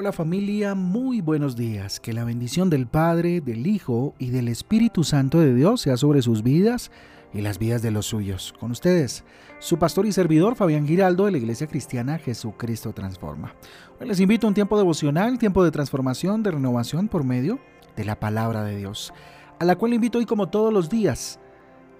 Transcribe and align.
Hola 0.00 0.12
familia, 0.12 0.74
muy 0.74 1.20
buenos 1.20 1.56
días. 1.56 2.00
Que 2.00 2.14
la 2.14 2.24
bendición 2.24 2.70
del 2.70 2.86
Padre, 2.86 3.42
del 3.42 3.66
Hijo 3.66 4.14
y 4.18 4.30
del 4.30 4.48
Espíritu 4.48 5.04
Santo 5.04 5.40
de 5.40 5.54
Dios 5.54 5.82
sea 5.82 5.98
sobre 5.98 6.22
sus 6.22 6.42
vidas 6.42 6.90
y 7.34 7.42
las 7.42 7.58
vidas 7.58 7.82
de 7.82 7.90
los 7.90 8.06
suyos. 8.06 8.54
Con 8.58 8.70
ustedes, 8.70 9.24
su 9.58 9.78
pastor 9.78 10.06
y 10.06 10.12
servidor 10.12 10.56
Fabián 10.56 10.86
Giraldo 10.86 11.26
de 11.26 11.32
la 11.32 11.36
Iglesia 11.36 11.66
Cristiana 11.66 12.16
Jesucristo 12.16 12.94
Transforma. 12.94 13.54
Les 14.00 14.20
invito 14.20 14.46
a 14.46 14.48
un 14.48 14.54
tiempo 14.54 14.78
devocional, 14.78 15.38
tiempo 15.38 15.62
de 15.62 15.70
transformación, 15.70 16.42
de 16.42 16.52
renovación 16.52 17.06
por 17.06 17.22
medio 17.22 17.60
de 17.94 18.06
la 18.06 18.18
palabra 18.18 18.64
de 18.64 18.78
Dios, 18.78 19.12
a 19.58 19.66
la 19.66 19.76
cual 19.76 19.92
invito 19.92 20.16
hoy 20.16 20.24
como 20.24 20.48
todos 20.48 20.72
los 20.72 20.88
días 20.88 21.38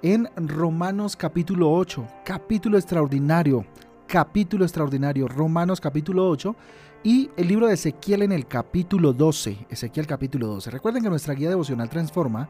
en 0.00 0.26
Romanos 0.36 1.16
capítulo 1.16 1.70
8, 1.70 2.06
capítulo 2.24 2.78
extraordinario, 2.78 3.66
capítulo 4.06 4.64
extraordinario, 4.64 5.28
Romanos 5.28 5.82
capítulo 5.82 6.30
8 6.30 6.56
y 7.02 7.30
el 7.36 7.48
libro 7.48 7.66
de 7.66 7.74
Ezequiel 7.74 8.22
en 8.22 8.32
el 8.32 8.46
capítulo 8.46 9.12
12, 9.12 9.66
Ezequiel 9.70 10.06
capítulo 10.06 10.46
12. 10.48 10.70
Recuerden 10.70 11.02
que 11.02 11.08
nuestra 11.08 11.34
guía 11.34 11.48
devocional 11.48 11.88
Transforma 11.88 12.48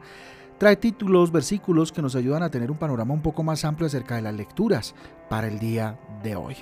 trae 0.57 0.75
títulos, 0.75 1.31
versículos 1.31 1.91
que 1.91 2.01
nos 2.01 2.15
ayudan 2.15 2.43
a 2.43 2.51
tener 2.51 2.69
un 2.69 2.77
panorama 2.77 3.13
un 3.13 3.21
poco 3.21 3.43
más 3.43 3.63
amplio 3.63 3.87
acerca 3.87 4.15
de 4.15 4.21
las 4.21 4.33
lecturas 4.33 4.93
para 5.29 5.47
el 5.47 5.57
día 5.57 5.97
de 6.21 6.35
hoy. 6.35 6.55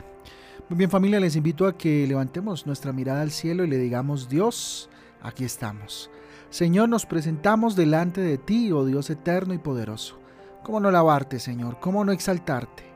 Muy 0.70 0.77
bien 0.77 0.91
familia, 0.91 1.20
les 1.20 1.35
invito 1.35 1.65
a 1.65 1.77
que 1.77 2.05
levantemos 2.05 2.67
nuestra 2.67 2.93
mirada 2.93 3.21
al 3.21 3.31
cielo 3.31 3.63
y 3.63 3.67
le 3.67 3.77
digamos, 3.77 4.29
Dios, 4.29 4.90
aquí 5.21 5.43
estamos. 5.43 6.12
Señor, 6.51 6.90
nos 6.90 7.07
presentamos 7.07 7.76
delante 7.76 8.21
de 8.21 8.37
ti, 8.37 8.71
oh 8.71 8.85
Dios 8.85 9.10
eterno 9.10 9.55
y 9.55 9.57
poderoso. 9.57 10.20
¿Cómo 10.63 10.79
no 10.79 10.90
alabarte, 10.90 11.40
Señor? 11.40 11.79
¿Cómo 11.79 12.05
no 12.05 12.12
exaltarte? 12.12 12.88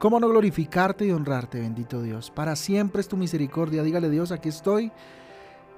¿Cómo 0.00 0.18
no 0.18 0.30
glorificarte 0.30 1.04
y 1.04 1.10
honrarte, 1.10 1.60
bendito 1.60 2.00
Dios? 2.00 2.30
Para 2.30 2.56
siempre 2.56 3.02
es 3.02 3.08
tu 3.08 3.18
misericordia. 3.18 3.82
Dígale 3.82 4.08
Dios, 4.08 4.32
aquí 4.32 4.48
estoy. 4.48 4.90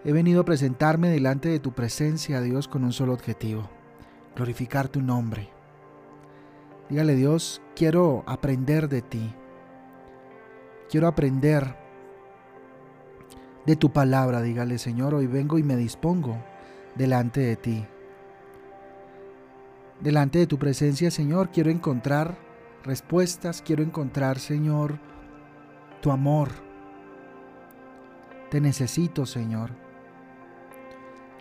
He 0.04 0.12
venido 0.12 0.42
a 0.42 0.44
presentarme 0.44 1.08
delante 1.08 1.48
de 1.48 1.58
tu 1.58 1.72
presencia, 1.72 2.40
Dios, 2.40 2.68
con 2.68 2.84
un 2.84 2.92
solo 2.92 3.14
objetivo. 3.14 3.68
Glorificar 4.36 4.86
tu 4.86 5.02
nombre. 5.02 5.48
Dígale 6.88 7.16
Dios, 7.16 7.60
quiero 7.74 8.22
aprender 8.28 8.88
de 8.88 9.02
ti. 9.02 9.34
Quiero 10.88 11.08
aprender 11.08 11.74
de 13.66 13.74
tu 13.74 13.92
palabra. 13.92 14.40
Dígale 14.40 14.78
Señor, 14.78 15.14
hoy 15.14 15.26
vengo 15.26 15.58
y 15.58 15.64
me 15.64 15.74
dispongo 15.74 16.36
delante 16.94 17.40
de 17.40 17.56
ti. 17.56 17.84
Delante 19.98 20.38
de 20.38 20.46
tu 20.46 20.60
presencia, 20.60 21.10
Señor, 21.10 21.48
quiero 21.50 21.72
encontrar 21.72 22.51
respuestas, 22.84 23.62
quiero 23.62 23.82
encontrar, 23.82 24.38
Señor, 24.38 24.98
tu 26.00 26.10
amor. 26.10 26.48
Te 28.50 28.60
necesito, 28.60 29.26
Señor. 29.26 29.70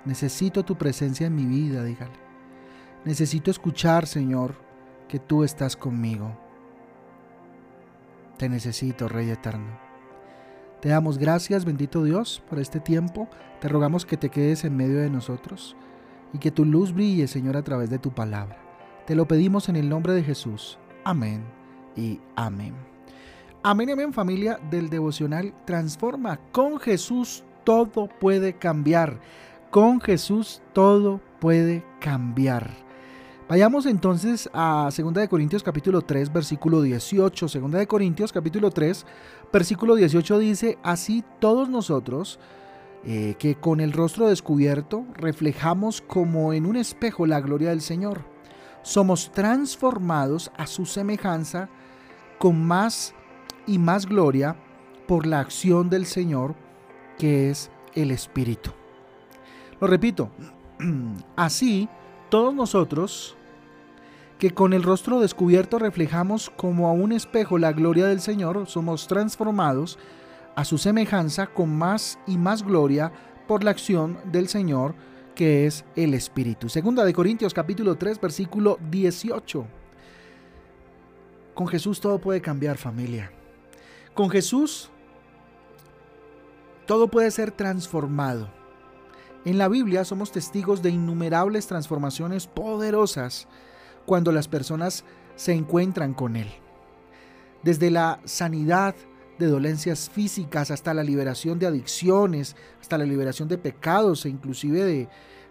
Necesito 0.06 0.64
tu 0.64 0.78
presencia 0.78 1.28
en 1.28 1.36
mi 1.36 1.45
vida, 1.45 1.83
dígale. 1.83 2.20
Necesito 3.06 3.52
escuchar, 3.52 4.08
Señor, 4.08 4.56
que 5.08 5.20
tú 5.20 5.44
estás 5.44 5.75
conmigo. 5.75 6.38
Te 8.38 8.50
necesito, 8.50 9.08
Rey 9.08 9.30
Eterno. 9.30 9.80
Te 10.81 10.89
damos 10.89 11.20
gracias, 11.20 11.64
bendito 11.64 12.03
Dios, 12.03 12.42
por 12.50 12.59
este 12.59 12.80
tiempo. 12.80 13.30
Te 13.59 13.67
rogamos 13.67 14.05
que 14.05 14.17
te 14.17 14.30
quedes 14.30 14.64
en 14.66 14.76
medio 14.76 15.00
de 15.00 15.11
nosotros 15.11 15.76
y 16.33 16.39
que 16.39 16.50
tu 16.50 16.66
luz 16.66 16.94
brille, 16.94 17.28
Señor, 17.28 17.55
a 17.55 17.64
través 17.64 17.89
de 17.92 18.00
tu 18.00 18.11
palabra. 18.11 18.58
Te 19.05 19.16
lo 19.16 19.28
pedimos 19.28 19.70
en 19.70 19.76
el 19.76 19.89
nombre 19.89 20.14
de 20.14 20.23
Jesús. 20.23 20.80
Amén 21.03 21.44
y 21.95 22.20
amén. 22.36 22.76
Amén 23.64 23.89
y 23.89 23.92
amén 23.93 24.14
familia 24.14 24.59
del 24.70 24.89
devocional 24.89 25.53
Transforma. 25.65 26.39
Con 26.52 26.80
Jesús 26.80 27.43
todo 27.64 28.08
puede 28.20 28.53
cambiar. 28.53 29.20
Con 29.71 29.99
Jesús 29.99 30.61
todo 30.73 31.20
puede 31.39 31.83
cambiar. 31.99 32.70
Vayamos 33.49 33.87
entonces 33.87 34.48
a 34.53 34.89
2 34.95 35.27
Corintios 35.27 35.64
capítulo 35.64 36.02
3 36.03 36.31
versículo 36.31 36.83
18. 36.83 37.47
2 37.47 37.87
Corintios 37.87 38.31
capítulo 38.31 38.70
3 38.70 39.05
versículo 39.52 39.95
18 39.95 40.37
dice, 40.37 40.77
así 40.83 41.23
todos 41.39 41.67
nosotros 41.67 42.39
eh, 43.03 43.36
que 43.39 43.55
con 43.55 43.80
el 43.80 43.92
rostro 43.92 44.27
descubierto 44.27 45.05
reflejamos 45.15 46.02
como 46.02 46.53
en 46.53 46.67
un 46.67 46.76
espejo 46.76 47.26
la 47.26 47.42
gloria 47.42 47.70
del 47.71 47.81
Señor 47.81 48.21
somos 48.83 49.31
transformados 49.31 50.52
a 50.58 50.67
su 50.67 50.86
semejanza 50.86 51.69
con 52.37 52.64
más 52.65 53.14
y 53.67 53.77
más 53.77 54.05
gloria 54.05 54.55
por 55.08 55.25
la 55.25 55.39
acción 55.39 55.89
del 55.89 56.05
Señor, 56.05 56.55
que 57.17 57.49
es 57.49 57.70
el 57.93 58.11
Espíritu. 58.11 58.71
Lo 59.80 59.87
repito, 59.87 60.30
así 61.36 61.89
todos 62.30 62.53
nosotros, 62.53 63.36
que 64.39 64.52
con 64.52 64.73
el 64.73 64.83
rostro 64.83 65.20
descubierto 65.20 65.77
reflejamos 65.77 66.49
como 66.49 66.87
a 66.87 66.93
un 66.93 67.11
espejo 67.11 67.58
la 67.58 67.73
gloria 67.73 68.08
del 68.08 68.21
Señor, 68.21 68.67
somos 68.67 69.08
transformados 69.08 69.99
a 70.55 70.65
su 70.65 70.77
semejanza 70.77 71.47
con 71.47 71.77
más 71.77 72.17
y 72.25 72.37
más 72.37 72.64
gloria 72.64 73.11
por 73.47 73.64
la 73.64 73.71
acción 73.71 74.17
del 74.31 74.47
Señor, 74.47 74.95
que 75.36 75.65
es 75.65 75.86
el 75.95 76.14
Espíritu. 76.14 76.69
Segunda 76.69 77.03
de 77.05 77.14
Corintios 77.14 77.53
capítulo 77.53 77.95
3 77.95 78.19
versículo 78.19 78.77
18. 78.89 79.65
Con 81.53 81.67
Jesús 81.67 81.99
todo 81.99 82.19
puede 82.19 82.42
cambiar 82.42 82.77
familia. 82.77 83.31
Con 84.14 84.30
Jesús 84.30 84.89
todo 86.86 87.08
puede 87.08 87.31
ser 87.31 87.52
transformado. 87.52 88.49
En 89.45 89.58
la 89.58 89.67
Biblia 89.67 90.05
somos 90.05 90.31
testigos 90.31 90.81
de 90.81 90.91
innumerables 90.91 91.65
transformaciones 91.67 92.47
poderosas 92.47 93.47
cuando 94.05 94.31
las 94.31 94.47
personas 94.47 95.03
se 95.36 95.53
encuentran 95.53 96.14
con 96.14 96.36
Él. 96.36 96.49
Desde 97.64 97.89
la 97.91 98.20
sanidad 98.25 98.95
de 99.41 99.47
dolencias 99.47 100.09
físicas 100.09 100.71
hasta 100.71 100.93
la 100.93 101.03
liberación 101.03 101.59
de 101.59 101.67
adicciones, 101.67 102.55
hasta 102.79 102.97
la 102.97 103.05
liberación 103.05 103.47
de 103.47 103.57
pecados 103.57 104.25
e 104.25 104.29
inclusive 104.29 104.83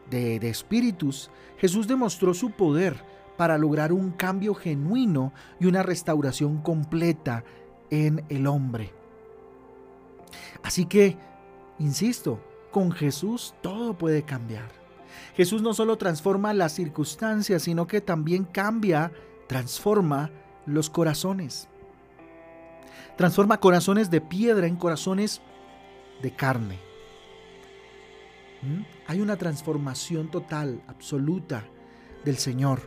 de, 0.08 0.38
de, 0.38 0.48
espíritus, 0.48 1.30
Jesús 1.58 1.86
demostró 1.86 2.34
su 2.34 2.50
poder 2.50 3.02
para 3.36 3.58
lograr 3.58 3.92
un 3.92 4.10
cambio 4.10 4.54
genuino 4.54 5.32
y 5.58 5.66
una 5.66 5.82
restauración 5.82 6.62
completa 6.62 7.44
en 7.90 8.24
el 8.28 8.46
hombre. 8.46 8.92
Así 10.62 10.84
que, 10.84 11.16
insisto, 11.78 12.40
con 12.70 12.92
Jesús 12.92 13.54
todo 13.62 13.94
puede 13.94 14.22
cambiar. 14.22 14.68
Jesús 15.34 15.62
no 15.62 15.74
solo 15.74 15.96
transforma 15.96 16.52
las 16.52 16.72
circunstancias, 16.72 17.62
sino 17.62 17.86
que 17.86 18.00
también 18.00 18.44
cambia, 18.44 19.10
transforma 19.46 20.30
los 20.66 20.90
corazones. 20.90 21.69
Transforma 23.16 23.60
corazones 23.60 24.10
de 24.10 24.20
piedra 24.20 24.66
en 24.66 24.76
corazones 24.76 25.40
de 26.22 26.30
carne. 26.32 26.78
¿Mm? 28.62 28.82
Hay 29.06 29.20
una 29.20 29.36
transformación 29.36 30.30
total, 30.30 30.82
absoluta 30.86 31.64
del 32.24 32.36
Señor 32.36 32.80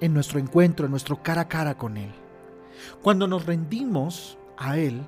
en 0.00 0.14
nuestro 0.14 0.38
encuentro, 0.38 0.86
en 0.86 0.90
nuestro 0.90 1.22
cara 1.22 1.42
a 1.42 1.48
cara 1.48 1.76
con 1.76 1.96
Él. 1.96 2.10
Cuando 3.02 3.26
nos 3.26 3.46
rendimos 3.46 4.38
a 4.56 4.78
Él, 4.78 5.02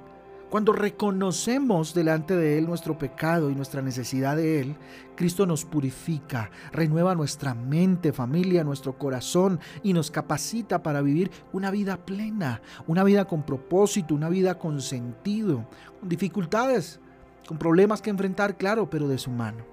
cuando 0.53 0.75
reconocemos 0.75 1.95
delante 1.95 2.37
de 2.37 2.59
Él 2.59 2.67
nuestro 2.67 2.99
pecado 2.99 3.49
y 3.49 3.55
nuestra 3.55 3.81
necesidad 3.81 4.37
de 4.37 4.61
Él, 4.61 4.77
Cristo 5.17 5.47
nos 5.47 5.65
purifica, 5.65 6.51
renueva 6.73 7.15
nuestra 7.15 7.55
mente, 7.55 8.13
familia, 8.13 8.63
nuestro 8.63 8.99
corazón 8.99 9.61
y 9.83 9.95
nos 9.95 10.11
capacita 10.11 10.83
para 10.83 11.01
vivir 11.01 11.31
una 11.55 11.71
vida 11.71 12.05
plena, 12.05 12.61
una 12.87 13.03
vida 13.03 13.25
con 13.25 13.45
propósito, 13.45 14.15
una 14.15 14.29
vida 14.29 14.59
con 14.59 14.83
sentido, 14.83 15.67
con 15.99 16.11
dificultades, 16.11 17.01
con 17.49 17.57
problemas 17.57 18.03
que 18.03 18.11
enfrentar, 18.11 18.59
claro, 18.59 18.91
pero 18.91 19.09
de 19.09 19.17
su 19.17 19.31
mano. 19.31 19.65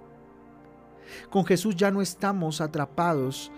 Con 1.30 1.44
Jesús 1.44 1.76
ya 1.76 1.92
no 1.92 2.02
estamos 2.02 2.62
atrapados 2.62 3.52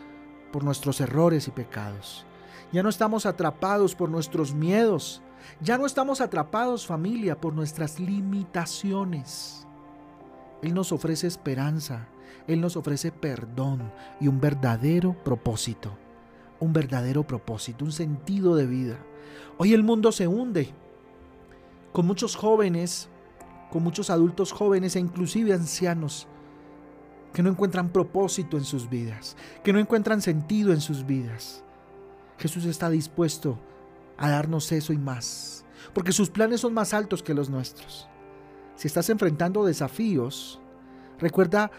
por 0.51 0.63
nuestros 0.63 0.99
errores 0.99 1.47
y 1.47 1.51
pecados. 1.51 2.25
Ya 2.71 2.81
no 2.81 2.89
estamos 2.89 3.27
atrapados 3.27 3.93
por 3.93 4.09
nuestros 4.09 4.55
miedos, 4.55 5.21
ya 5.61 5.77
no 5.77 5.85
estamos 5.85 6.21
atrapados 6.21 6.85
familia 6.85 7.39
por 7.39 7.53
nuestras 7.53 7.99
limitaciones. 7.99 9.67
Él 10.61 10.73
nos 10.73 10.91
ofrece 10.91 11.27
esperanza, 11.27 12.07
Él 12.47 12.61
nos 12.61 12.75
ofrece 12.75 13.11
perdón 13.11 13.91
y 14.19 14.27
un 14.27 14.39
verdadero 14.39 15.13
propósito. 15.23 15.97
Un 16.59 16.73
verdadero 16.73 17.25
propósito, 17.25 17.85
un 17.85 17.91
sentido 17.91 18.55
de 18.55 18.67
vida. 18.67 18.97
Hoy 19.57 19.73
el 19.73 19.83
mundo 19.83 20.11
se 20.11 20.27
hunde 20.27 20.73
con 21.91 22.05
muchos 22.05 22.35
jóvenes, 22.35 23.09
con 23.71 23.83
muchos 23.83 24.09
adultos 24.09 24.51
jóvenes 24.51 24.95
e 24.95 24.99
inclusive 24.99 25.53
ancianos 25.53 26.27
que 27.33 27.41
no 27.41 27.49
encuentran 27.49 27.89
propósito 27.89 28.57
en 28.57 28.63
sus 28.63 28.89
vidas, 28.89 29.37
que 29.63 29.73
no 29.73 29.79
encuentran 29.79 30.21
sentido 30.21 30.73
en 30.73 30.81
sus 30.81 31.05
vidas. 31.05 31.63
Jesús 32.37 32.65
está 32.65 32.89
dispuesto 32.89 33.57
a 34.21 34.29
darnos 34.29 34.71
eso 34.71 34.93
y 34.93 34.99
más, 34.99 35.65
porque 35.93 36.11
sus 36.11 36.29
planes 36.29 36.61
son 36.61 36.75
más 36.75 36.93
altos 36.93 37.23
que 37.23 37.33
los 37.33 37.49
nuestros. 37.49 38.07
si 38.75 38.87
estás 38.87 39.09
enfrentando 39.09 39.65
desafíos, 39.65 40.59
recuerda 41.19 41.71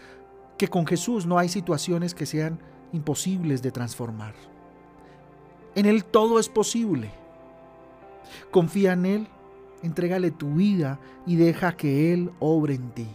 que 0.57 0.67
con 0.67 0.85
Jesús 0.85 1.25
no 1.25 1.37
hay 1.37 1.49
situaciones 1.49 2.13
que 2.13 2.25
sean 2.25 2.59
imposibles 2.91 3.61
de 3.61 3.71
transformar. 3.71 4.33
En 5.75 5.85
Él 5.85 6.05
todo 6.05 6.39
es 6.39 6.47
posible. 6.49 7.11
Confía 8.51 8.93
en 8.93 9.05
Él, 9.05 9.27
entrégale 9.81 10.31
tu 10.31 10.55
vida 10.55 10.99
y 11.25 11.35
deja 11.35 11.75
que 11.75 12.13
Él 12.13 12.31
obre 12.39 12.75
en 12.75 12.91
ti. 12.91 13.07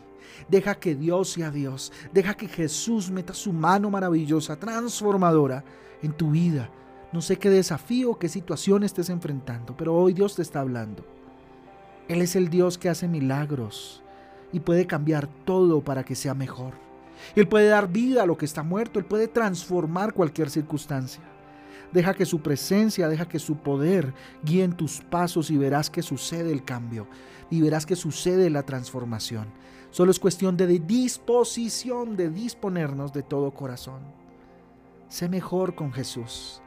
Deja 0.49 0.75
que 0.75 0.95
Dios 0.95 1.31
sea 1.31 1.51
Dios. 1.51 1.93
Deja 2.13 2.35
que 2.35 2.49
Jesús 2.49 3.11
meta 3.11 3.33
su 3.33 3.53
mano 3.53 3.91
maravillosa, 3.91 4.59
transformadora 4.59 5.65
en 6.03 6.13
tu 6.13 6.31
vida. 6.31 6.71
No 7.11 7.23
sé 7.23 7.39
qué 7.39 7.49
desafío, 7.49 8.19
qué 8.19 8.29
situación 8.29 8.83
estés 8.83 9.09
enfrentando, 9.09 9.75
pero 9.77 9.95
hoy 9.95 10.13
Dios 10.13 10.37
te 10.37 10.43
está 10.43 10.61
hablando. 10.61 11.07
Él 12.07 12.21
es 12.21 12.37
el 12.37 12.51
Dios 12.51 12.77
que 12.77 12.91
hace 12.91 13.09
milagros 13.09 14.03
y 14.53 14.61
puede 14.61 14.87
cambiar 14.87 15.27
todo 15.45 15.83
para 15.83 16.05
que 16.05 16.15
sea 16.15 16.35
mejor. 16.35 16.75
Él 17.35 17.49
puede 17.49 17.69
dar 17.69 17.89
vida 17.89 18.23
a 18.23 18.27
lo 18.27 18.37
que 18.37 18.45
está 18.45 18.63
muerto, 18.63 18.99
Él 18.99 19.07
puede 19.07 19.27
transformar 19.27 20.13
cualquier 20.13 20.51
circunstancia. 20.51 21.23
Deja 21.93 22.13
que 22.13 22.27
su 22.27 22.41
presencia, 22.41 23.09
deja 23.09 23.27
que 23.27 23.39
su 23.39 23.57
poder 23.57 24.13
guíen 24.45 24.77
tus 24.77 25.01
pasos 25.01 25.51
y 25.51 25.57
verás 25.57 25.89
que 25.89 26.03
sucede 26.03 26.53
el 26.53 26.65
cambio 26.65 27.07
y 27.51 27.63
verás 27.63 27.87
que 27.87 27.97
sucede 27.97 28.51
la 28.51 28.65
transformación. 28.65 29.47
Solo 29.91 30.11
es 30.11 30.19
cuestión 30.19 30.59
de 30.59 30.67
disposición, 30.79 32.17
de 32.17 32.29
disponernos 32.29 33.15
de 33.15 33.23
todo 33.23 33.53
corazón. 33.53 34.01
Sé 35.09 35.31
mejor 35.31 35.75
con 35.75 35.93
Jesús. 35.93 36.61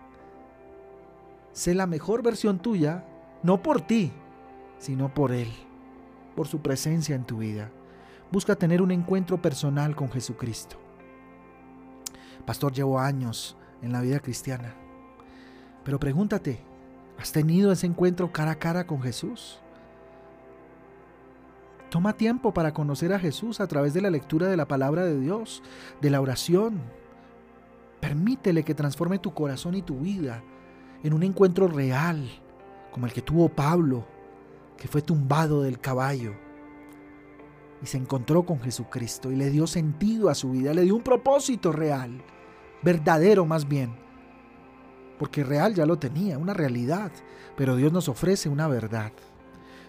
Sé 1.54 1.76
la 1.76 1.86
mejor 1.86 2.24
versión 2.24 2.60
tuya, 2.60 3.04
no 3.44 3.62
por 3.62 3.82
ti, 3.82 4.12
sino 4.78 5.14
por 5.14 5.32
Él, 5.32 5.52
por 6.36 6.48
su 6.48 6.62
presencia 6.62 7.16
en 7.16 7.26
tu 7.26 7.40
vida. 7.40 7.70
Busca 8.32 8.56
tener 8.56 8.82
un 8.82 8.92
encuentro 8.92 9.42
personal 9.42 9.96
con 9.96 10.10
Jesucristo. 10.10 10.78
Pastor, 12.46 12.72
llevo 12.72 13.00
años 13.00 13.58
en 13.82 13.92
la 13.92 14.02
vida 14.02 14.20
cristiana. 14.20 14.74
Pero 15.84 16.00
pregúntate, 16.00 16.60
¿has 17.20 17.32
tenido 17.32 17.72
ese 17.72 17.86
encuentro 17.86 18.32
cara 18.32 18.52
a 18.52 18.60
cara 18.60 18.88
con 18.88 19.02
Jesús? 19.02 19.60
Toma 21.90 22.14
tiempo 22.14 22.54
para 22.54 22.74
conocer 22.74 23.12
a 23.12 23.20
Jesús 23.20 23.60
a 23.60 23.68
través 23.68 23.94
de 23.94 24.02
la 24.02 24.10
lectura 24.10 24.48
de 24.48 24.56
la 24.56 24.68
palabra 24.68 25.04
de 25.04 25.20
Dios, 25.20 25.62
de 26.00 26.10
la 26.10 26.22
oración. 26.22 26.80
Permítele 28.00 28.64
que 28.64 28.74
transforme 28.74 29.20
tu 29.20 29.34
corazón 29.34 29.76
y 29.76 29.82
tu 29.82 30.00
vida 30.00 30.42
en 31.04 31.14
un 31.14 31.24
encuentro 31.24 31.68
real, 31.68 32.30
como 32.92 33.06
el 33.06 33.14
que 33.14 33.22
tuvo 33.22 33.50
Pablo, 33.50 34.06
que 34.78 34.88
fue 34.88 35.02
tumbado 35.02 35.62
del 35.62 35.80
caballo 35.80 36.34
y 37.82 37.86
se 37.86 37.98
encontró 37.98 38.44
con 38.44 38.60
Jesucristo 38.60 39.32
y 39.32 39.36
le 39.36 39.50
dio 39.50 39.68
sentido 39.68 40.30
a 40.30 40.36
su 40.36 40.52
vida, 40.52 40.74
le 40.74 40.84
dio 40.84 40.96
un 40.96 41.04
propósito 41.04 41.72
real, 41.72 42.22
verdadero 42.84 43.46
más 43.46 43.68
bien 43.68 44.02
porque 45.22 45.44
real 45.44 45.76
ya 45.76 45.86
lo 45.86 46.00
tenía, 46.00 46.40
una 46.40 46.56
realidad, 46.56 47.12
pero 47.56 47.76
Dios 47.76 47.94
nos 47.94 48.10
ofrece 48.10 48.50
una 48.50 48.68
verdad. 48.68 49.12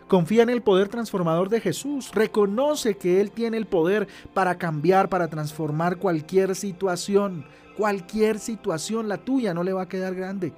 Confía 0.07 0.43
en 0.43 0.51
el 0.51 0.61
poder 0.61 0.89
transformador 0.89 1.49
de 1.49 1.63
Jesús, 1.63 2.11
reconoce 2.13 2.99
que 2.99 3.19
Él 3.19 3.31
tiene 3.31 3.57
el 3.57 3.65
poder 3.65 4.09
para 4.35 4.59
cambiar, 4.59 5.09
para 5.09 5.29
transformar 5.29 5.97
cualquier 5.97 6.55
situación, 6.55 7.47
cualquier 7.79 8.41
situación, 8.41 9.09
la 9.09 9.17
tuya 9.17 9.55
no 9.55 9.63
le 9.63 9.73
va 9.73 9.85
a 9.85 9.89
quedar 9.89 10.15
grande. 10.15 10.53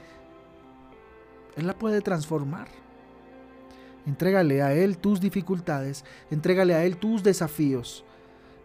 Él 1.56 1.66
la 1.66 1.74
puede 1.74 2.00
transformar. 2.00 2.68
Entrégale 4.06 4.62
a 4.62 4.74
Él 4.74 4.98
tus 4.98 5.20
dificultades, 5.20 6.04
entrégale 6.30 6.74
a 6.74 6.84
Él 6.84 6.98
tus 6.98 7.22
desafíos 7.22 8.04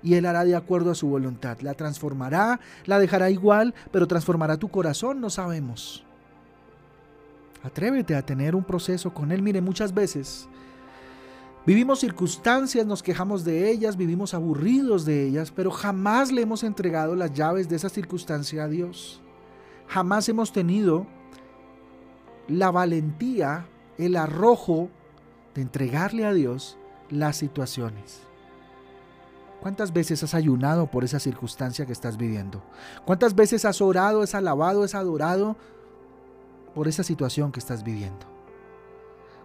y 0.03 0.15
Él 0.15 0.25
hará 0.25 0.43
de 0.43 0.55
acuerdo 0.55 0.91
a 0.91 0.95
su 0.95 1.07
voluntad. 1.07 1.59
La 1.61 1.73
transformará, 1.73 2.59
la 2.85 2.99
dejará 2.99 3.29
igual, 3.29 3.73
pero 3.91 4.07
transformará 4.07 4.57
tu 4.57 4.69
corazón, 4.69 5.21
no 5.21 5.29
sabemos. 5.29 6.05
Atrévete 7.63 8.15
a 8.15 8.25
tener 8.25 8.55
un 8.55 8.63
proceso 8.63 9.13
con 9.13 9.31
Él. 9.31 9.41
Mire, 9.41 9.61
muchas 9.61 9.93
veces 9.93 10.47
vivimos 11.65 11.99
circunstancias, 11.99 12.85
nos 12.85 13.03
quejamos 13.03 13.43
de 13.43 13.69
ellas, 13.69 13.97
vivimos 13.97 14.33
aburridos 14.33 15.05
de 15.05 15.27
ellas, 15.27 15.51
pero 15.51 15.71
jamás 15.71 16.31
le 16.31 16.41
hemos 16.41 16.63
entregado 16.63 17.15
las 17.15 17.33
llaves 17.33 17.69
de 17.69 17.75
esa 17.75 17.89
circunstancia 17.89 18.63
a 18.63 18.67
Dios. 18.67 19.21
Jamás 19.87 20.29
hemos 20.29 20.51
tenido 20.51 21.07
la 22.49 22.71
valentía, 22.71 23.67
el 23.97 24.15
arrojo 24.15 24.89
de 25.55 25.61
entregarle 25.61 26.25
a 26.25 26.33
Dios 26.33 26.77
las 27.09 27.37
situaciones. 27.37 28.21
¿Cuántas 29.61 29.93
veces 29.93 30.23
has 30.23 30.33
ayunado 30.33 30.87
por 30.87 31.03
esa 31.03 31.19
circunstancia 31.19 31.85
que 31.85 31.91
estás 31.91 32.17
viviendo? 32.17 32.63
¿Cuántas 33.05 33.35
veces 33.35 33.65
has 33.65 33.81
orado, 33.81 34.21
has 34.21 34.33
alabado, 34.33 34.83
has 34.83 34.95
adorado 34.95 35.57
por 36.73 36.87
esa 36.87 37.03
situación 37.03 37.51
que 37.51 37.59
estás 37.59 37.83
viviendo? 37.83 38.25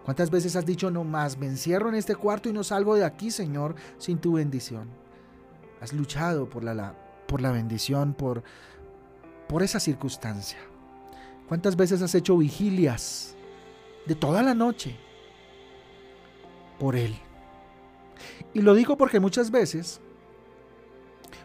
¿Cuántas 0.05 0.29
veces 0.29 0.55
has 0.55 0.65
dicho, 0.65 0.89
no 0.89 1.03
más, 1.03 1.37
me 1.37 1.47
encierro 1.47 1.89
en 1.89 1.95
este 1.95 2.15
cuarto 2.15 2.47
y 2.47 2.53
no 2.53 2.63
salgo 2.63 2.95
de 2.95 3.03
aquí, 3.03 3.29
Señor, 3.29 3.75
sin 3.97 4.19
tu 4.19 4.33
bendición? 4.33 4.87
Has 5.81 5.93
luchado 5.93 6.49
por 6.49 6.63
la, 6.63 6.95
por 7.27 7.41
la 7.41 7.51
bendición, 7.51 8.13
por, 8.13 8.43
por 9.49 9.63
esa 9.63 9.79
circunstancia. 9.79 10.59
¿Cuántas 11.47 11.75
veces 11.75 12.01
has 12.01 12.15
hecho 12.15 12.37
vigilias 12.37 13.35
de 14.07 14.15
toda 14.15 14.41
la 14.41 14.53
noche 14.53 14.95
por 16.79 16.95
Él? 16.95 17.15
Y 18.53 18.61
lo 18.61 18.73
digo 18.73 18.97
porque 18.97 19.19
muchas 19.19 19.51
veces 19.51 20.01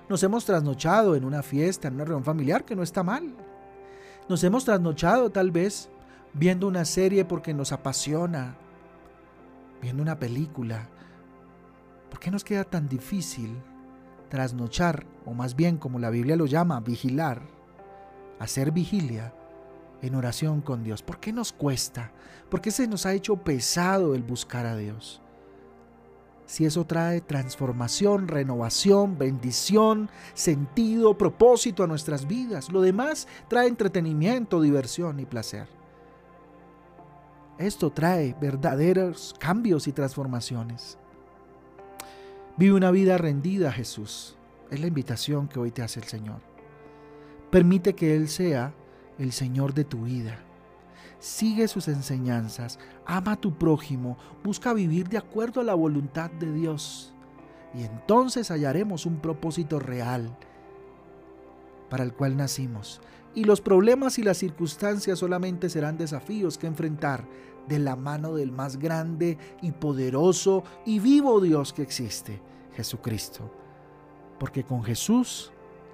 nos 0.08 0.22
hemos 0.22 0.44
trasnochado 0.44 1.16
en 1.16 1.24
una 1.24 1.42
fiesta, 1.42 1.88
en 1.88 1.94
una 1.94 2.04
reunión 2.04 2.24
familiar, 2.24 2.64
que 2.64 2.74
no 2.74 2.82
está 2.82 3.02
mal. 3.02 3.34
Nos 4.28 4.42
hemos 4.42 4.64
trasnochado 4.64 5.30
tal 5.30 5.50
vez 5.50 5.90
viendo 6.32 6.66
una 6.66 6.84
serie 6.84 7.24
porque 7.24 7.52
nos 7.52 7.72
apasiona, 7.72 8.56
viendo 9.82 10.02
una 10.02 10.18
película. 10.18 10.88
¿Por 12.08 12.20
qué 12.20 12.30
nos 12.30 12.44
queda 12.44 12.64
tan 12.64 12.88
difícil 12.88 13.56
trasnochar, 14.30 15.04
o 15.26 15.34
más 15.34 15.56
bien 15.56 15.76
como 15.76 15.98
la 15.98 16.08
Biblia 16.08 16.36
lo 16.36 16.46
llama, 16.46 16.80
vigilar, 16.80 17.42
hacer 18.38 18.70
vigilia 18.70 19.34
en 20.02 20.14
oración 20.14 20.60
con 20.60 20.82
Dios? 20.82 21.02
¿Por 21.02 21.18
qué 21.18 21.32
nos 21.32 21.52
cuesta? 21.52 22.12
¿Por 22.48 22.60
qué 22.60 22.70
se 22.70 22.86
nos 22.88 23.06
ha 23.06 23.14
hecho 23.14 23.36
pesado 23.36 24.14
el 24.14 24.22
buscar 24.22 24.66
a 24.66 24.76
Dios? 24.76 25.20
si 26.50 26.66
eso 26.66 26.84
trae 26.84 27.20
transformación, 27.20 28.26
renovación, 28.26 29.16
bendición, 29.16 30.10
sentido, 30.34 31.16
propósito 31.16 31.84
a 31.84 31.86
nuestras 31.86 32.26
vidas. 32.26 32.72
Lo 32.72 32.80
demás 32.80 33.28
trae 33.46 33.68
entretenimiento, 33.68 34.60
diversión 34.60 35.20
y 35.20 35.26
placer. 35.26 35.68
Esto 37.56 37.92
trae 37.92 38.34
verdaderos 38.40 39.32
cambios 39.38 39.86
y 39.86 39.92
transformaciones. 39.92 40.98
Vive 42.56 42.74
una 42.74 42.90
vida 42.90 43.16
rendida 43.16 43.68
a 43.68 43.72
Jesús. 43.72 44.36
Es 44.72 44.80
la 44.80 44.88
invitación 44.88 45.46
que 45.46 45.60
hoy 45.60 45.70
te 45.70 45.82
hace 45.82 46.00
el 46.00 46.06
Señor. 46.06 46.40
Permite 47.52 47.94
que 47.94 48.16
Él 48.16 48.28
sea 48.28 48.74
el 49.20 49.32
Señor 49.32 49.74
de 49.74 49.84
tu 49.84 50.02
vida 50.02 50.38
sigue 51.20 51.68
sus 51.68 51.86
enseñanzas, 51.86 52.78
ama 53.06 53.32
a 53.32 53.40
tu 53.40 53.54
prójimo, 53.54 54.16
busca 54.42 54.72
vivir 54.72 55.08
de 55.08 55.18
acuerdo 55.18 55.60
a 55.60 55.64
la 55.64 55.74
voluntad 55.74 56.30
de 56.30 56.52
Dios. 56.52 57.12
Y 57.74 57.84
entonces 57.84 58.50
hallaremos 58.50 59.06
un 59.06 59.20
propósito 59.20 59.78
real 59.78 60.36
para 61.88 62.02
el 62.02 62.14
cual 62.14 62.36
nacimos. 62.36 63.00
Y 63.34 63.44
los 63.44 63.60
problemas 63.60 64.18
y 64.18 64.24
las 64.24 64.38
circunstancias 64.38 65.20
solamente 65.20 65.68
serán 65.68 65.96
desafíos 65.96 66.58
que 66.58 66.66
enfrentar 66.66 67.28
de 67.68 67.78
la 67.78 67.94
mano 67.94 68.34
del 68.34 68.50
más 68.50 68.78
grande 68.78 69.38
y 69.62 69.70
poderoso 69.70 70.64
y 70.84 70.98
vivo 70.98 71.40
Dios 71.40 71.72
que 71.72 71.82
existe, 71.82 72.40
Jesucristo. 72.74 73.52
Porque 74.40 74.64
con 74.64 74.82
Jesús 74.82 75.52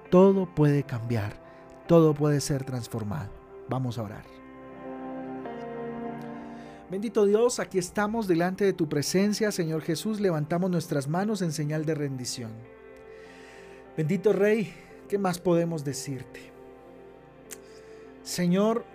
todo 0.09 0.47
puede 0.55 0.83
cambiar, 0.83 1.46
todo 1.87 2.13
puede 2.13 2.41
ser 2.41 2.63
transformado. 2.63 3.29
Vamos 3.69 3.97
a 3.97 4.03
orar. 4.03 4.37
Bendito 6.89 7.25
Dios, 7.25 7.59
aquí 7.59 7.79
estamos 7.79 8.27
delante 8.27 8.63
de 8.63 8.71
tu 8.71 8.87
presencia, 8.87 9.51
Señor 9.51 9.81
Jesús, 9.81 10.21
levantamos 10.21 10.71
nuestras 10.71 11.09
manos 11.09 11.41
en 11.41 11.51
señal 11.51 11.85
de 11.85 11.95
rendición. 11.95 12.51
Bendito 13.97 14.31
Rey, 14.31 14.73
¿qué 15.09 15.17
más 15.17 15.37
podemos 15.37 15.83
decirte? 15.83 16.39
Señor, 18.23 18.85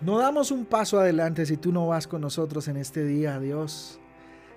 no 0.00 0.18
damos 0.18 0.50
un 0.50 0.64
paso 0.64 0.98
adelante 0.98 1.44
si 1.44 1.58
tú 1.58 1.72
no 1.72 1.88
vas 1.88 2.06
con 2.06 2.22
nosotros 2.22 2.68
en 2.68 2.78
este 2.78 3.04
día, 3.04 3.38
Dios. 3.38 4.00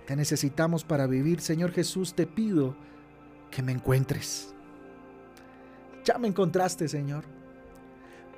Te 0.07 0.15
necesitamos 0.15 0.85
para 0.85 1.07
vivir. 1.07 1.41
Señor 1.41 1.71
Jesús, 1.71 2.13
te 2.13 2.27
pido 2.27 2.75
que 3.51 3.61
me 3.61 3.73
encuentres. 3.73 4.54
Ya 6.05 6.17
me 6.19 6.27
encontraste, 6.27 6.87
Señor. 6.87 7.23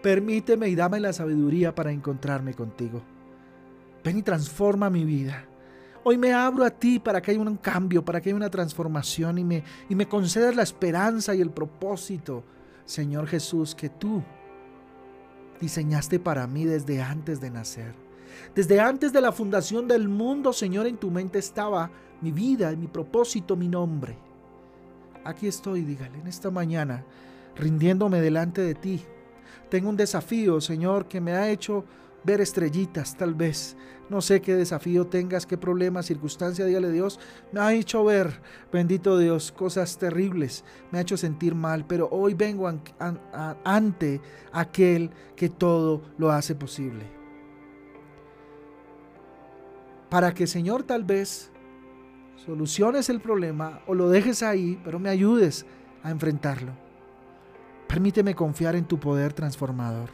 Permíteme 0.02 0.70
y 0.70 0.76
dame 0.76 1.00
la 1.00 1.12
sabiduría 1.12 1.76
para 1.76 1.92
encontrarme 1.92 2.54
contigo. 2.54 3.02
Ven 4.04 4.18
y 4.18 4.24
transforma 4.24 4.90
mi 4.90 5.04
vida. 5.04 5.46
Hoy 6.04 6.18
me 6.18 6.32
abro 6.32 6.64
a 6.64 6.70
ti 6.70 7.00
para 7.00 7.22
que 7.22 7.32
haya 7.32 7.42
un 7.42 7.58
cambio, 7.58 8.06
para 8.06 8.22
que 8.22 8.30
haya 8.30 8.38
una 8.38 8.50
transformación 8.50 9.38
y 9.38 9.44
me, 9.44 9.64
y 9.90 9.96
me 9.96 10.08
concedas 10.08 10.56
la 10.56 10.64
esperanza 10.64 11.36
y 11.36 11.42
el 11.42 11.50
propósito, 11.50 12.46
Señor 12.86 13.28
Jesús, 13.28 13.76
que 13.76 13.90
tú 13.90 14.24
diseñaste 15.60 16.20
para 16.20 16.48
mí 16.48 16.64
desde 16.64 17.02
antes 17.02 17.42
de 17.42 17.50
nacer. 17.50 17.94
Desde 18.56 18.80
antes 18.80 19.12
de 19.12 19.20
la 19.20 19.34
fundación 19.34 19.88
del 19.88 20.08
mundo, 20.08 20.54
Señor, 20.54 20.88
en 20.88 20.96
tu 20.96 21.12
mente 21.12 21.40
estaba 21.40 21.90
mi 22.22 22.32
vida, 22.32 22.72
mi 22.72 22.88
propósito, 22.88 23.58
mi 23.58 23.68
nombre. 23.68 24.18
Aquí 25.26 25.48
estoy, 25.48 25.82
dígale, 25.82 26.20
en 26.20 26.28
esta 26.28 26.50
mañana, 26.50 27.04
rindiéndome 27.58 28.22
delante 28.22 28.62
de 28.62 28.76
ti. 28.76 29.04
Tengo 29.70 29.90
un 29.90 29.98
desafío, 29.98 30.62
Señor, 30.62 31.08
que 31.08 31.20
me 31.20 31.34
ha 31.34 31.50
hecho 31.50 31.84
ver 32.24 32.42
estrellitas, 32.42 33.16
tal 33.16 33.34
vez. 33.36 33.78
No 34.10 34.22
sé 34.22 34.42
qué 34.42 34.56
desafío 34.56 35.08
tengas, 35.08 35.46
qué 35.46 35.58
problema, 35.58 36.02
circunstancia, 36.04 36.66
dígale 36.66 36.92
Dios, 36.92 37.20
me 37.52 37.60
ha 37.60 37.74
hecho 37.74 38.06
ver, 38.06 38.42
bendito 38.72 39.18
Dios, 39.18 39.52
cosas 39.52 39.98
terribles, 39.98 40.64
me 40.92 41.00
ha 41.00 41.02
hecho 41.02 41.18
sentir 41.18 41.56
mal, 41.56 41.86
pero 41.86 42.08
hoy 42.10 42.34
vengo 42.34 42.72
ante 43.66 44.22
aquel 44.54 45.12
que 45.36 45.50
todo 45.50 46.04
lo 46.18 46.32
hace 46.32 46.56
posible. 46.56 47.04
Para 50.10 50.34
que 50.34 50.48
Señor 50.48 50.84
tal 50.84 51.04
vez 51.04 51.52
soluciones 52.38 53.10
el 53.10 53.20
problema 53.20 53.82
o 53.88 53.94
lo 53.94 54.10
dejes 54.10 54.42
ahí, 54.42 54.80
pero 54.86 55.00
me 55.00 55.10
ayudes 55.10 55.66
a 56.02 56.12
enfrentarlo. 56.12 56.87
Permíteme 57.88 58.36
confiar 58.36 58.76
en 58.76 58.86
tu 58.86 59.00
poder 59.00 59.34
transformador. 59.34 60.10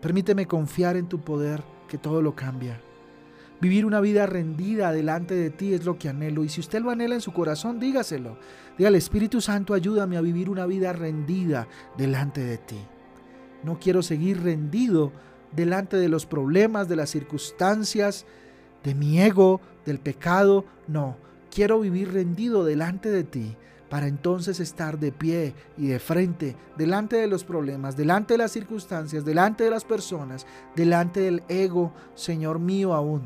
Permíteme 0.00 0.46
confiar 0.46 0.96
en 0.96 1.08
tu 1.08 1.20
poder 1.20 1.62
que 1.88 1.98
todo 1.98 2.22
lo 2.22 2.36
cambia. 2.36 2.80
Vivir 3.60 3.86
una 3.86 4.00
vida 4.00 4.26
rendida 4.26 4.92
delante 4.92 5.34
de 5.34 5.50
ti 5.50 5.74
es 5.74 5.84
lo 5.84 5.98
que 5.98 6.08
anhelo. 6.08 6.44
Y 6.44 6.48
si 6.48 6.60
usted 6.60 6.80
lo 6.82 6.90
anhela 6.90 7.14
en 7.14 7.20
su 7.20 7.32
corazón, 7.32 7.80
dígaselo. 7.80 8.36
Dígale, 8.78 8.98
Espíritu 8.98 9.40
Santo, 9.40 9.74
ayúdame 9.74 10.16
a 10.16 10.20
vivir 10.20 10.48
una 10.48 10.66
vida 10.66 10.92
rendida 10.92 11.66
delante 11.96 12.42
de 12.42 12.58
ti. 12.58 12.78
No 13.64 13.80
quiero 13.80 14.02
seguir 14.02 14.42
rendido 14.42 15.10
delante 15.52 15.96
de 15.96 16.08
los 16.08 16.26
problemas, 16.26 16.88
de 16.88 16.96
las 16.96 17.10
circunstancias, 17.10 18.26
de 18.84 18.94
mi 18.94 19.20
ego, 19.20 19.60
del 19.86 19.98
pecado. 19.98 20.66
No, 20.86 21.16
quiero 21.50 21.80
vivir 21.80 22.12
rendido 22.12 22.64
delante 22.64 23.10
de 23.10 23.24
ti 23.24 23.56
para 23.88 24.08
entonces 24.08 24.60
estar 24.60 24.98
de 24.98 25.12
pie 25.12 25.54
y 25.76 25.86
de 25.86 25.98
frente 25.98 26.56
delante 26.76 27.16
de 27.16 27.28
los 27.28 27.44
problemas, 27.44 27.96
delante 27.96 28.34
de 28.34 28.38
las 28.38 28.52
circunstancias, 28.52 29.24
delante 29.24 29.64
de 29.64 29.70
las 29.70 29.84
personas, 29.84 30.46
delante 30.74 31.20
del 31.20 31.42
ego, 31.48 31.92
Señor 32.14 32.58
mío 32.58 32.94
aún, 32.94 33.22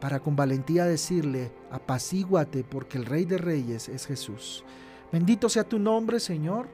para 0.00 0.20
con 0.20 0.36
valentía 0.36 0.84
decirle, 0.84 1.52
apacíguate 1.70 2.64
porque 2.64 2.98
el 2.98 3.06
Rey 3.06 3.24
de 3.24 3.38
Reyes 3.38 3.88
es 3.88 4.06
Jesús. 4.06 4.64
Bendito 5.12 5.48
sea 5.48 5.64
tu 5.64 5.78
nombre, 5.78 6.20
Señor, 6.20 6.68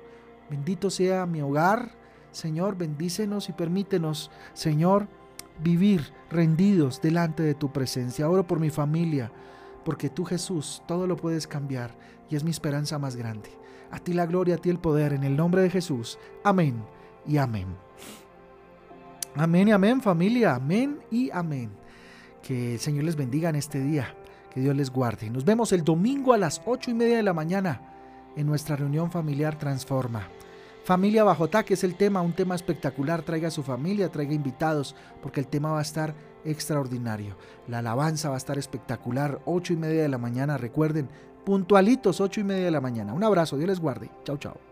bendito 0.49 0.90
sea 0.90 1.26
mi 1.26 1.40
hogar, 1.40 1.92
Señor, 2.31 2.76
bendícenos 2.76 3.49
y 3.49 3.52
permítenos, 3.52 4.31
Señor, 4.54 5.07
vivir 5.62 6.12
rendidos 6.31 7.00
delante 7.02 7.42
de 7.42 7.54
tu 7.54 7.73
presencia. 7.73 8.28
Oro 8.28 8.47
por 8.47 8.59
mi 8.59 8.71
familia, 8.71 9.31
porque 9.84 10.08
tú 10.08 10.24
Jesús 10.24 10.82
todo 10.86 11.06
lo 11.06 11.16
puedes 11.16 11.46
cambiar 11.46 11.94
y 12.30 12.36
es 12.36 12.44
mi 12.44 12.50
esperanza 12.50 12.98
más 12.98 13.16
grande. 13.16 13.50
A 13.90 13.98
ti 13.98 14.12
la 14.12 14.26
gloria, 14.26 14.54
a 14.54 14.58
ti 14.58 14.70
el 14.70 14.78
poder, 14.78 15.12
en 15.12 15.24
el 15.24 15.36
nombre 15.36 15.62
de 15.62 15.70
Jesús. 15.70 16.18
Amén 16.44 16.82
y 17.26 17.36
amén. 17.36 17.66
Amén 19.34 19.68
y 19.68 19.72
amén 19.72 20.00
familia, 20.00 20.54
amén 20.54 20.98
y 21.10 21.30
amén. 21.30 21.70
Que 22.42 22.74
el 22.74 22.80
Señor 22.80 23.04
les 23.04 23.16
bendiga 23.16 23.48
en 23.50 23.56
este 23.56 23.80
día, 23.80 24.14
que 24.52 24.60
Dios 24.60 24.74
les 24.76 24.90
guarde. 24.90 25.30
Nos 25.30 25.44
vemos 25.44 25.72
el 25.72 25.84
domingo 25.84 26.32
a 26.32 26.38
las 26.38 26.62
ocho 26.66 26.90
y 26.90 26.94
media 26.94 27.16
de 27.16 27.22
la 27.22 27.32
mañana 27.32 27.80
en 28.36 28.46
nuestra 28.46 28.76
reunión 28.76 29.10
familiar 29.10 29.58
Transforma. 29.58 30.28
Familia 30.84 31.22
Bajotá, 31.22 31.62
que 31.62 31.74
es 31.74 31.84
el 31.84 31.94
tema, 31.94 32.22
un 32.22 32.32
tema 32.32 32.56
espectacular. 32.56 33.22
Traiga 33.22 33.48
a 33.48 33.52
su 33.52 33.62
familia, 33.62 34.10
traiga 34.10 34.34
invitados, 34.34 34.96
porque 35.22 35.38
el 35.38 35.46
tema 35.46 35.70
va 35.70 35.78
a 35.78 35.82
estar 35.82 36.14
extraordinario. 36.44 37.36
La 37.68 37.78
alabanza 37.78 38.30
va 38.30 38.34
a 38.34 38.38
estar 38.38 38.58
espectacular. 38.58 39.40
Ocho 39.44 39.72
y 39.72 39.76
media 39.76 40.02
de 40.02 40.08
la 40.08 40.18
mañana, 40.18 40.58
recuerden, 40.58 41.08
puntualitos, 41.44 42.20
ocho 42.20 42.40
y 42.40 42.44
media 42.44 42.64
de 42.64 42.70
la 42.72 42.80
mañana. 42.80 43.14
Un 43.14 43.22
abrazo, 43.22 43.56
Dios 43.56 43.68
les 43.68 43.80
guarde. 43.80 44.10
Chao, 44.24 44.38
chao. 44.38 44.71